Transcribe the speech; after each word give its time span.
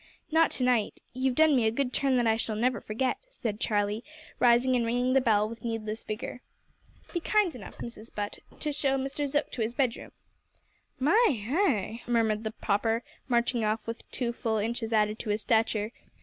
"Not 0.31 0.49
to 0.57 0.63
night. 0.63 0.99
You've 1.13 1.35
done 1.35 1.55
me 1.55 1.67
a 1.67 1.71
good 1.71 1.93
turn 1.93 2.17
that 2.17 2.25
I 2.25 2.35
shall 2.35 2.55
never 2.55 2.81
forget" 2.81 3.19
said 3.29 3.59
Charlie, 3.59 4.03
rising 4.39 4.75
and 4.75 4.83
ringing 4.83 5.13
the 5.13 5.21
bell 5.21 5.47
with 5.47 5.63
needless 5.63 6.03
vigour. 6.03 6.41
"Be 7.13 7.19
kind 7.19 7.53
enough, 7.53 7.77
Mrs 7.77 8.09
Butt, 8.15 8.39
to 8.61 8.71
show 8.71 8.97
Mr 8.97 9.27
Zook 9.27 9.51
to 9.51 9.61
his 9.61 9.75
bedroom." 9.75 10.11
"My 10.99 11.27
heye!" 11.47 12.01
murmured 12.07 12.43
the 12.43 12.49
pauper, 12.49 13.03
marching 13.27 13.63
off 13.63 13.85
with 13.85 14.09
two 14.09 14.33
full 14.33 14.57
inches 14.57 14.91
added 14.91 15.19
to 15.19 15.29
his 15.29 15.43
stature. 15.43 15.91